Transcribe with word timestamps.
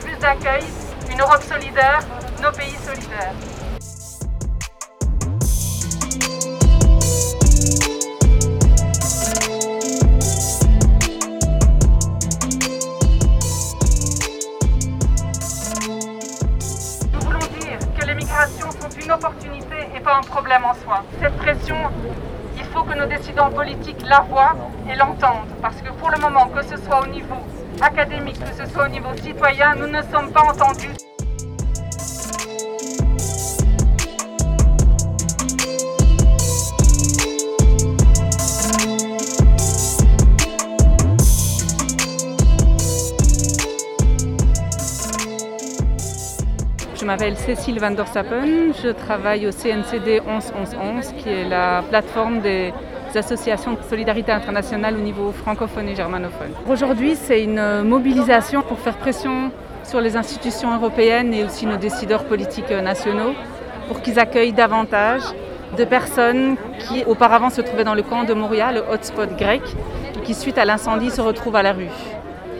plus 0.00 0.16
d'accueil, 0.20 0.62
une 1.10 1.18
Europe 1.18 1.42
solidaire, 1.42 2.00
nos 2.42 2.52
pays 2.52 2.76
solidaires. 2.84 3.32
Nous 17.10 17.20
voulons 17.20 17.38
dire 17.38 17.78
que 17.98 18.06
les 18.06 18.14
migrations 18.14 18.70
sont 18.70 18.90
une 19.02 19.12
opportunité 19.12 19.76
et 19.96 20.00
pas 20.00 20.16
un 20.16 20.20
problème 20.20 20.66
en 20.66 20.74
soi. 20.74 21.04
Cette 21.22 21.38
pression, 21.38 21.76
il 22.58 22.64
faut 22.64 22.82
que 22.82 22.98
nos 22.98 23.06
décideurs 23.06 23.48
politiques 23.48 24.02
la 24.04 24.20
voient 24.20 24.56
et 24.90 24.94
l'entendent. 24.94 25.48
Parce 25.62 25.80
que 25.80 25.88
pour 25.92 26.10
le 26.10 26.18
moment, 26.18 26.48
que 26.48 26.62
ce 26.62 26.76
soit 26.76 27.00
au 27.00 27.06
niveau 27.06 27.36
académique, 27.82 28.38
que 28.38 28.64
ce 28.64 28.70
soit 28.70 28.86
au 28.86 28.88
niveau 28.88 29.08
citoyen, 29.16 29.74
nous 29.74 29.88
ne 29.88 30.02
sommes 30.02 30.30
pas 30.32 30.42
entendus. 30.42 30.88
Je 46.94 47.04
m'appelle 47.04 47.36
Cécile 47.36 47.80
Van 47.80 47.90
der 47.90 48.06
Sappen, 48.06 48.72
je 48.80 48.90
travaille 48.90 49.48
au 49.48 49.50
CNCD 49.50 50.20
111111 50.24 51.14
qui 51.18 51.28
est 51.30 51.48
la 51.48 51.82
plateforme 51.82 52.40
des 52.40 52.72
associations 53.18 53.72
de 53.72 53.82
solidarité 53.88 54.32
internationale 54.32 54.96
au 54.96 55.00
niveau 55.00 55.32
francophone 55.32 55.88
et 55.88 55.94
germanophone. 55.94 56.50
Aujourd'hui, 56.68 57.16
c'est 57.16 57.42
une 57.42 57.82
mobilisation 57.82 58.62
pour 58.62 58.78
faire 58.78 58.96
pression 58.96 59.50
sur 59.84 60.00
les 60.00 60.16
institutions 60.16 60.74
européennes 60.74 61.34
et 61.34 61.44
aussi 61.44 61.66
nos 61.66 61.76
décideurs 61.76 62.24
politiques 62.24 62.70
nationaux 62.70 63.34
pour 63.88 64.00
qu'ils 64.00 64.18
accueillent 64.18 64.52
davantage 64.52 65.22
de 65.76 65.84
personnes 65.84 66.56
qui 66.78 67.04
auparavant 67.04 67.50
se 67.50 67.60
trouvaient 67.60 67.84
dans 67.84 67.94
le 67.94 68.02
camp 68.02 68.24
de 68.24 68.34
Moria, 68.34 68.72
le 68.72 68.82
hotspot 68.92 69.36
grec, 69.36 69.62
et 70.16 70.20
qui 70.20 70.34
suite 70.34 70.58
à 70.58 70.64
l'incendie 70.64 71.10
se 71.10 71.20
retrouvent 71.20 71.56
à 71.56 71.62
la 71.62 71.72
rue. 71.72 71.88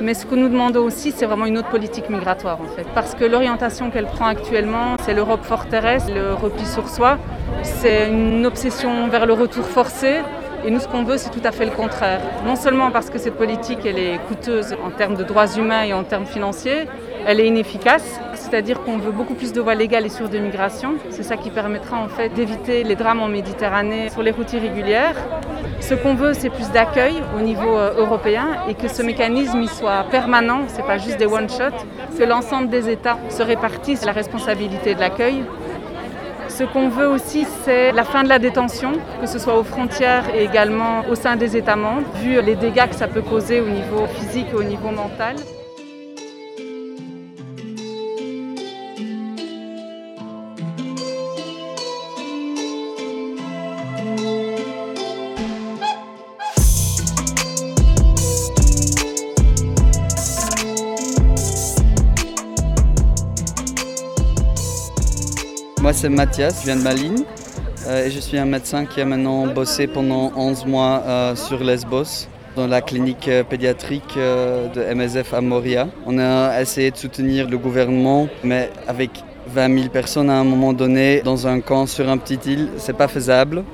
Mais 0.00 0.14
ce 0.14 0.24
que 0.24 0.34
nous 0.34 0.48
demandons 0.48 0.84
aussi, 0.84 1.12
c'est 1.12 1.26
vraiment 1.26 1.44
une 1.44 1.58
autre 1.58 1.68
politique 1.68 2.08
migratoire 2.08 2.58
en 2.60 2.74
fait. 2.74 2.86
Parce 2.94 3.14
que 3.14 3.24
l'orientation 3.24 3.90
qu'elle 3.90 4.06
prend 4.06 4.26
actuellement, 4.26 4.96
c'est 5.02 5.12
l'Europe 5.12 5.44
forteresse, 5.44 6.06
le 6.08 6.32
repli 6.32 6.64
sur 6.64 6.88
soi. 6.88 7.18
C'est 7.62 8.08
une 8.08 8.46
obsession 8.46 9.08
vers 9.08 9.26
le 9.26 9.34
retour 9.34 9.66
forcé. 9.66 10.20
Et 10.64 10.70
nous, 10.70 10.78
ce 10.78 10.88
qu'on 10.88 11.04
veut, 11.04 11.16
c'est 11.16 11.30
tout 11.30 11.40
à 11.44 11.52
fait 11.52 11.64
le 11.64 11.70
contraire. 11.70 12.20
Non 12.44 12.54
seulement 12.54 12.90
parce 12.90 13.08
que 13.08 13.18
cette 13.18 13.36
politique, 13.36 13.78
elle 13.86 13.98
est 13.98 14.18
coûteuse 14.28 14.76
en 14.84 14.90
termes 14.90 15.14
de 15.14 15.24
droits 15.24 15.46
humains 15.56 15.84
et 15.84 15.94
en 15.94 16.04
termes 16.04 16.26
financiers, 16.26 16.86
elle 17.26 17.40
est 17.40 17.46
inefficace, 17.46 18.20
c'est-à-dire 18.34 18.82
qu'on 18.82 18.98
veut 18.98 19.10
beaucoup 19.10 19.34
plus 19.34 19.52
de 19.52 19.60
voies 19.60 19.74
légales 19.74 20.04
et 20.04 20.10
sûres 20.10 20.28
de 20.28 20.38
migration. 20.38 20.94
C'est 21.08 21.22
ça 21.22 21.36
qui 21.36 21.50
permettra 21.50 21.96
en 21.96 22.08
fait 22.08 22.28
d'éviter 22.30 22.82
les 22.84 22.94
drames 22.94 23.20
en 23.20 23.28
Méditerranée 23.28 24.10
sur 24.10 24.22
les 24.22 24.30
routes 24.32 24.52
irrégulières. 24.52 25.16
Ce 25.80 25.94
qu'on 25.94 26.14
veut, 26.14 26.34
c'est 26.34 26.50
plus 26.50 26.70
d'accueil 26.70 27.14
au 27.38 27.40
niveau 27.40 27.76
euh, 27.76 27.94
européen 27.96 28.48
et 28.68 28.74
que 28.74 28.88
ce 28.88 29.02
mécanisme 29.02 29.64
soit 29.66 30.04
permanent, 30.10 30.60
c'est 30.68 30.84
pas 30.84 30.98
juste 30.98 31.16
des 31.16 31.26
one-shots, 31.26 31.86
que 32.18 32.24
l'ensemble 32.24 32.68
des 32.68 32.90
États 32.90 33.18
se 33.30 33.42
répartissent 33.42 34.04
la 34.04 34.12
responsabilité 34.12 34.94
de 34.94 35.00
l'accueil. 35.00 35.42
Ce 36.50 36.64
qu'on 36.64 36.88
veut 36.88 37.06
aussi, 37.08 37.46
c'est 37.64 37.92
la 37.92 38.04
fin 38.04 38.24
de 38.24 38.28
la 38.28 38.38
détention, 38.40 38.92
que 39.20 39.26
ce 39.26 39.38
soit 39.38 39.56
aux 39.56 39.62
frontières 39.62 40.34
et 40.34 40.44
également 40.44 41.06
au 41.08 41.14
sein 41.14 41.36
des 41.36 41.56
États 41.56 41.76
membres, 41.76 42.06
vu 42.16 42.42
les 42.42 42.56
dégâts 42.56 42.88
que 42.88 42.94
ça 42.96 43.06
peut 43.06 43.22
causer 43.22 43.60
au 43.60 43.68
niveau 43.68 44.06
physique 44.06 44.48
et 44.52 44.56
au 44.56 44.62
niveau 44.64 44.90
mental. 44.90 45.36
Moi 65.90 65.98
c'est 65.98 66.08
Mathias, 66.08 66.60
je 66.60 66.66
viens 66.66 66.76
de 66.76 66.82
Malines 66.82 67.24
euh, 67.88 68.06
et 68.06 68.12
je 68.12 68.20
suis 68.20 68.38
un 68.38 68.44
médecin 68.44 68.86
qui 68.86 69.00
a 69.00 69.04
maintenant 69.04 69.48
bossé 69.48 69.88
pendant 69.88 70.30
11 70.36 70.64
mois 70.66 71.02
euh, 71.04 71.34
sur 71.34 71.64
Lesbos 71.64 72.28
dans 72.54 72.68
la 72.68 72.80
clinique 72.80 73.26
euh, 73.26 73.42
pédiatrique 73.42 74.14
de 74.16 74.94
MSF 74.94 75.34
à 75.34 75.40
Moria. 75.40 75.88
On 76.06 76.16
a 76.20 76.60
essayé 76.60 76.92
de 76.92 76.96
soutenir 76.96 77.50
le 77.50 77.58
gouvernement 77.58 78.28
mais 78.44 78.70
avec 78.86 79.10
20 79.48 79.78
000 79.78 79.88
personnes 79.88 80.30
à 80.30 80.34
un 80.34 80.44
moment 80.44 80.72
donné 80.72 81.22
dans 81.22 81.48
un 81.48 81.58
camp 81.58 81.86
sur 81.86 82.08
un 82.08 82.18
petit 82.18 82.38
île, 82.52 82.68
c'est 82.76 82.96
pas 82.96 83.08
faisable. 83.08 83.64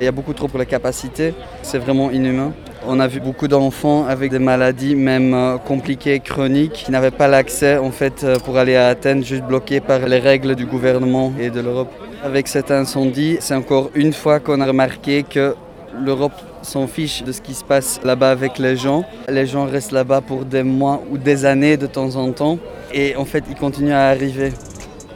Il 0.00 0.04
y 0.04 0.08
a 0.08 0.12
beaucoup 0.12 0.32
trop 0.32 0.48
pour 0.48 0.58
la 0.58 0.64
capacité, 0.64 1.34
c'est 1.60 1.78
vraiment 1.78 2.10
inhumain. 2.10 2.54
On 2.88 3.00
a 3.00 3.08
vu 3.08 3.18
beaucoup 3.18 3.48
d'enfants 3.48 4.06
avec 4.06 4.30
des 4.30 4.38
maladies 4.38 4.94
même 4.94 5.34
euh, 5.34 5.58
compliquées, 5.58 6.20
chroniques, 6.20 6.84
qui 6.84 6.92
n'avaient 6.92 7.10
pas 7.10 7.26
l'accès 7.26 7.78
en 7.78 7.90
fait 7.90 8.22
euh, 8.22 8.38
pour 8.38 8.58
aller 8.58 8.76
à 8.76 8.86
Athènes, 8.86 9.24
juste 9.24 9.42
bloqués 9.42 9.80
par 9.80 9.98
les 9.98 10.20
règles 10.20 10.54
du 10.54 10.66
gouvernement 10.66 11.32
et 11.40 11.50
de 11.50 11.60
l'Europe. 11.60 11.90
Avec 12.22 12.46
cet 12.46 12.70
incendie, 12.70 13.38
c'est 13.40 13.56
encore 13.56 13.90
une 13.96 14.12
fois 14.12 14.38
qu'on 14.38 14.60
a 14.60 14.66
remarqué 14.66 15.24
que 15.24 15.56
l'Europe 16.00 16.32
s'en 16.62 16.86
fiche 16.86 17.24
de 17.24 17.32
ce 17.32 17.40
qui 17.40 17.54
se 17.54 17.64
passe 17.64 17.98
là-bas 18.04 18.30
avec 18.30 18.56
les 18.58 18.76
gens. 18.76 19.04
Les 19.28 19.46
gens 19.46 19.64
restent 19.64 19.92
là-bas 19.92 20.20
pour 20.20 20.44
des 20.44 20.62
mois 20.62 21.02
ou 21.10 21.18
des 21.18 21.44
années 21.44 21.76
de 21.76 21.86
temps 21.86 22.14
en 22.14 22.30
temps 22.30 22.58
et 22.94 23.16
en 23.16 23.24
fait 23.24 23.42
ils 23.50 23.56
continuent 23.56 23.94
à 23.94 24.08
arriver. 24.08 24.52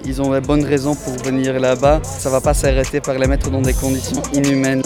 Ils 0.04 0.20
ont 0.20 0.32
les 0.32 0.40
bonnes 0.40 0.64
raisons 0.64 0.96
pour 0.96 1.12
venir 1.24 1.60
là-bas. 1.60 2.00
Ça 2.02 2.30
ne 2.30 2.34
va 2.34 2.40
pas 2.40 2.54
s'arrêter 2.54 3.00
par 3.00 3.16
les 3.16 3.28
mettre 3.28 3.48
dans 3.50 3.62
des 3.62 3.74
conditions 3.74 4.22
inhumaines. 4.32 4.82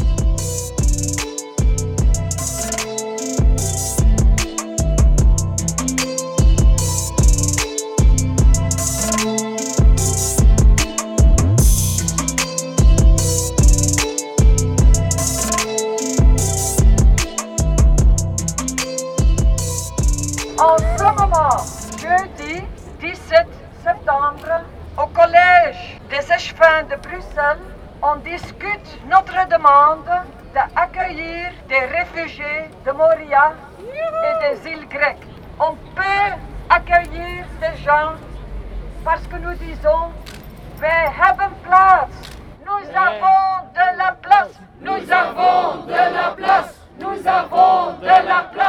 Jeudi 22.04 22.62
17 23.00 23.46
septembre, 23.82 24.62
au 24.98 25.06
collège 25.06 25.98
des 26.10 26.32
échevins 26.32 26.82
de 26.90 26.96
Bruxelles, 26.96 27.64
on 28.02 28.16
discute 28.16 28.88
notre 29.08 29.48
demande 29.48 30.10
d'accueillir 30.54 31.50
des 31.68 31.80
réfugiés 31.98 32.68
de 32.84 32.92
Moria 32.92 33.54
et 33.80 34.34
des 34.44 34.70
îles 34.70 34.88
grecques. 34.88 35.28
On 35.58 35.72
peut 35.96 36.30
accueillir 36.68 37.44
ces 37.60 37.82
gens 37.82 38.12
parce 39.04 39.26
que 39.26 39.36
nous 39.36 39.54
disons 39.54 40.12
Wij 40.80 41.08
hebben 41.20 41.50
plaats. 41.62 42.08
Nous 42.66 42.84
avons 42.94 43.70
de 43.74 43.98
la 43.98 44.12
place. 44.20 44.54
Nous 44.80 45.12
avons 45.12 45.86
de 45.86 46.04
la 46.18 46.30
place. 46.36 46.74
Nous 47.00 47.26
avons 47.26 47.92
de 48.00 48.06
la 48.06 48.40
place. 48.52 48.63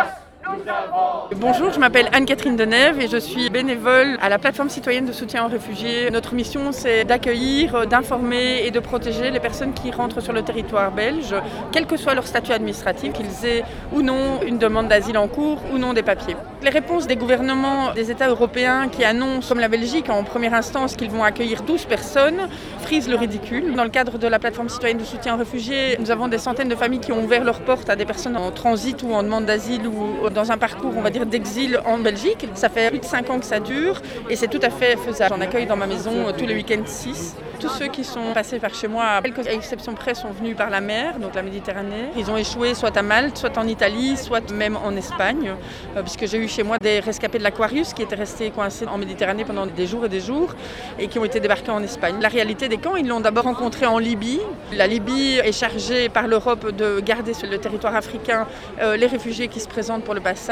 Bonjour, 1.36 1.72
je 1.72 1.80
m'appelle 1.80 2.10
Anne-Catherine 2.12 2.56
Denève 2.56 3.00
et 3.00 3.08
je 3.08 3.18
suis 3.18 3.50
bénévole 3.50 4.18
à 4.22 4.30
la 4.30 4.40
plateforme 4.40 4.70
citoyenne 4.70 5.06
de 5.06 5.12
soutien 5.12 5.46
aux 5.46 5.50
réfugiés. 5.50 6.10
Notre 6.10 6.34
mission, 6.34 6.72
c'est 6.72 7.04
d'accueillir, 7.04 7.86
d'informer 7.86 8.66
et 8.66 8.72
de 8.72 8.80
protéger 8.80 9.30
les 9.30 9.40
personnes 9.40 9.74
qui 9.74 9.92
rentrent 9.92 10.22
sur 10.22 10.34
le 10.34 10.42
territoire 10.42 10.92
belge, 10.92 11.36
quel 11.72 11.86
que 11.86 11.98
soit 11.98 12.16
leur 12.16 12.26
statut 12.26 12.52
administratif, 12.52 13.14
qu'ils 13.14 13.48
aient 13.48 13.64
ou 13.94 14.02
non 14.02 14.42
une 14.46 14.58
demande 14.58 14.88
d'asile 14.88 15.18
en 15.18 15.28
cours 15.28 15.62
ou 15.72 15.78
non 15.78 15.94
des 15.94 16.04
papiers. 16.04 16.36
Les 16.64 16.70
réponses 16.70 17.06
des 17.06 17.16
gouvernements 17.16 17.94
des 17.94 18.10
États 18.10 18.30
européens 18.30 18.88
qui 18.88 19.04
annoncent, 19.04 19.50
comme 19.50 19.60
la 19.60 19.68
Belgique 19.68 20.10
en 20.10 20.24
première 20.24 20.54
instance, 20.56 20.96
qu'ils 20.96 21.12
vont 21.12 21.24
accueillir 21.24 21.62
12 21.62 21.86
personnes, 21.86 22.50
frisent 22.80 23.10
le 23.10 23.18
ridicule. 23.18 23.76
Dans 23.76 23.84
le 23.84 23.90
cadre 23.90 24.18
de 24.18 24.28
la 24.28 24.40
plateforme 24.40 24.70
citoyenne 24.70 24.98
de 24.98 25.04
soutien 25.04 25.36
aux 25.36 25.38
réfugiés, 25.38 25.98
nous 26.00 26.10
avons 26.10 26.28
des 26.28 26.40
centaines 26.40 26.70
de 26.70 26.76
familles 26.76 27.02
qui 27.02 27.12
ont 27.12 27.24
ouvert 27.24 27.44
leurs 27.44 27.62
portes 27.62 27.90
à 27.90 27.96
des 27.96 28.06
personnes 28.06 28.38
en 28.38 28.50
transit 28.52 29.04
ou 29.04 29.14
en 29.14 29.22
demande 29.22 29.46
d'asile 29.46 29.86
ou 29.86 30.30
dans 30.30 30.52
un 30.52 30.55
parcours, 30.58 30.94
on 30.96 31.02
va 31.02 31.10
dire, 31.10 31.26
d'exil 31.26 31.80
en 31.86 31.98
Belgique. 31.98 32.48
Ça 32.54 32.70
fait 32.70 32.90
plus 32.90 33.00
de 33.00 33.06
5 33.06 33.30
ans 33.30 33.40
que 33.40 33.46
ça 33.46 33.60
dure 33.60 34.02
et 34.30 34.36
c'est 34.36 34.48
tout 34.48 34.60
à 34.62 34.70
fait 34.70 34.98
faisable. 34.98 35.36
J'en 35.36 35.42
accueille 35.42 35.66
dans 35.66 35.78
ma 35.78 35.88
maison 35.88 36.28
euh, 36.28 36.32
tous 36.38 36.46
les 36.46 36.56
week-ends 36.56 36.84
6. 36.86 37.36
Tous 37.60 37.70
ceux 37.70 37.88
qui 37.88 38.04
sont 38.04 38.34
passés 38.34 38.60
par 38.60 38.74
chez 38.74 38.88
moi, 38.88 39.06
à 39.06 39.22
quelques 39.22 39.48
exceptions 39.48 39.94
près, 39.94 40.14
sont 40.14 40.30
venus 40.32 40.58
par 40.58 40.70
la 40.70 40.82
mer, 40.82 41.20
donc 41.20 41.36
la 41.36 41.42
Méditerranée. 41.42 42.10
Ils 42.18 42.30
ont 42.30 42.38
échoué 42.38 42.74
soit 42.74 42.96
à 42.98 43.02
Malte, 43.02 43.38
soit 43.38 43.58
en 43.58 43.66
Italie, 43.66 44.18
soit 44.18 44.52
même 44.52 44.76
en 44.76 44.96
Espagne, 44.96 45.54
euh, 45.96 46.02
puisque 46.02 46.28
j'ai 46.28 46.38
eu 46.38 46.48
chez 46.48 46.64
moi 46.64 46.78
des 46.82 47.00
rescapés 47.00 47.38
de 47.38 47.44
l'Aquarius 47.44 47.94
qui 47.94 48.02
étaient 48.02 48.16
restés 48.16 48.52
coincés 48.52 48.86
en 48.88 48.98
Méditerranée 48.98 49.46
pendant 49.46 49.66
des 49.66 49.88
jours 49.88 50.06
et 50.06 50.10
des 50.10 50.20
jours 50.20 50.54
et 51.00 51.08
qui 51.08 51.18
ont 51.18 51.26
été 51.26 51.40
débarqués 51.40 51.72
en 51.72 51.82
Espagne. 51.82 52.16
La 52.22 52.30
réalité 52.30 52.68
des 52.68 52.78
camps, 52.78 52.96
ils 52.96 53.08
l'ont 53.08 53.22
d'abord 53.22 53.46
rencontré 53.46 53.86
en 53.86 54.00
Libye. 54.00 54.42
La 54.74 54.88
Libye 54.88 55.40
est 55.44 55.52
chargée 55.52 56.10
par 56.10 56.28
l'Europe 56.28 56.76
de 56.76 57.00
garder 57.00 57.34
sur 57.34 57.50
le 57.50 57.58
territoire 57.58 57.96
africain 57.96 58.48
euh, 58.82 58.98
les 58.98 59.08
réfugiés 59.08 59.48
qui 59.48 59.60
se 59.60 59.68
présentent 59.68 60.04
pour 60.04 60.14
le 60.14 60.22
passage 60.22 60.45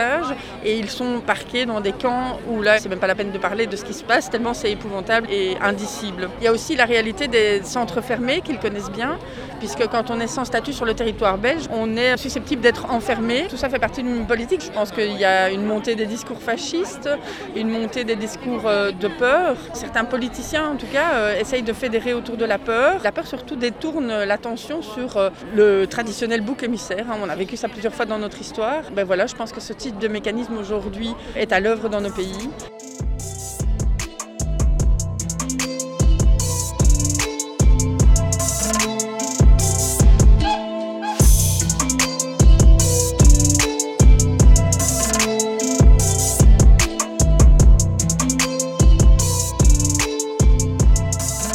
et 0.64 0.78
ils 0.78 0.90
sont 0.90 1.22
parqués 1.26 1.66
dans 1.66 1.82
des 1.82 1.92
camps 1.92 2.40
où 2.50 2.62
là, 2.62 2.80
c'est 2.80 2.90
même 2.90 3.00
pas 3.00 3.08
la 3.08 3.16
peine 3.16 3.32
de 3.32 3.38
parler 3.38 3.68
de 3.68 3.76
ce 3.76 3.84
qui 3.84 3.94
se 3.94 4.04
passe 4.04 4.30
tellement 4.30 4.54
c'est 4.54 4.72
épouvantable 4.72 5.28
et 5.30 5.58
indicible. 5.62 6.30
Il 6.40 6.46
y 6.46 6.48
a 6.48 6.52
aussi 6.52 6.76
la 6.76 6.86
réalité 6.86 7.28
des 7.28 7.62
centres 7.64 8.02
fermés 8.02 8.42
qu'ils 8.42 8.60
connaissent 8.60 8.92
bien, 8.92 9.18
puisque 9.60 9.88
quand 9.88 10.10
on 10.10 10.20
est 10.20 10.28
sans 10.28 10.46
statut 10.46 10.74
sur 10.74 10.86
le 10.86 10.94
territoire 10.94 11.38
belge, 11.38 11.64
on 11.72 11.96
est 11.96 12.18
susceptible 12.18 12.62
d'être 12.62 12.92
enfermé. 12.92 13.48
Tout 13.50 13.58
ça 13.58 13.70
fait 13.70 13.80
partie 13.80 14.04
d'une 14.04 14.26
politique. 14.26 14.62
Je 14.62 14.72
pense 14.72 14.92
qu'il 14.92 15.18
y 15.18 15.26
a 15.26 15.50
une 15.50 15.66
montée 15.66 15.96
des 15.96 16.06
discours 16.06 16.42
fascistes, 16.42 17.10
une 17.56 17.70
montée 17.70 18.04
des 18.04 18.16
discours 18.16 18.64
euh, 18.66 18.92
de 18.92 19.08
peur. 19.08 19.56
Certains 19.74 20.06
politiciens, 20.06 20.72
en 20.72 20.76
tout 20.76 20.88
cas, 20.88 21.14
euh, 21.14 21.40
essayent 21.40 21.64
de 21.64 21.74
fédérer 21.74 22.14
autour 22.14 22.38
de 22.38 22.46
la 22.46 22.58
peur. 22.58 23.00
La 23.04 23.12
peur 23.12 23.28
surtout 23.28 23.56
détourne 23.56 24.24
l'attention 24.24 24.82
sur 24.82 25.18
euh, 25.18 25.30
le 25.56 25.86
traditionnel 25.86 26.42
bouc 26.42 26.64
émissaire. 26.64 27.06
Hein. 27.10 27.18
On 27.24 27.30
a 27.30 27.36
vécu 27.36 27.58
ça 27.58 27.68
plusieurs 27.68 27.94
fois 27.94 28.06
dans 28.06 28.20
notre 28.20 28.40
histoire. 28.42 28.92
Ben 28.96 29.04
voilà, 29.04 29.28
je 29.28 29.36
pense 29.36 29.52
que 29.52 29.62
ce 29.62 29.74
de 29.92 30.08
mécanisme 30.08 30.56
aujourd'hui 30.58 31.14
est 31.36 31.52
à 31.52 31.60
l'œuvre 31.60 31.90
dans 31.90 32.00
nos 32.00 32.10
pays. 32.10 32.50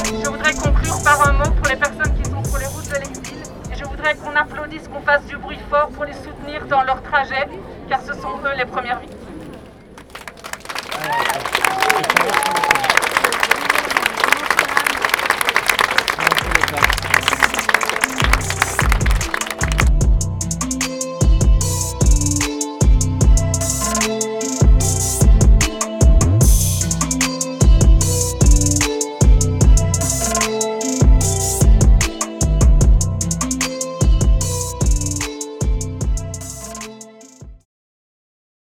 Je 0.04 0.28
voudrais 0.28 0.52
conclure 0.52 1.02
par 1.02 1.28
un 1.28 1.32
mot 1.32 1.50
pour 1.56 1.66
les 1.68 1.76
personnes 1.76 2.14
qui 2.14 2.28
sont 2.28 2.44
sur 2.44 2.58
les 2.58 2.66
routes 2.66 2.88
de 2.88 2.94
l'exil. 2.96 3.38
Je 3.74 3.84
voudrais 3.84 4.14
qu'on 4.16 4.36
applaudisse, 4.36 4.86
qu'on 4.88 5.00
fasse 5.00 5.24
du 5.24 5.38
bruit 5.38 5.58
fort 5.70 5.88
pour 5.88 6.04
les 6.04 6.12
soutenir 6.12 6.66
dans 6.66 6.82
leur 6.82 7.02
trajet, 7.02 7.48
car 7.88 8.02
ce 8.02 8.12
sont 8.14 8.38
eux 8.44 8.56
les 8.56 8.66
premières 8.66 9.00
victimes. 9.00 9.17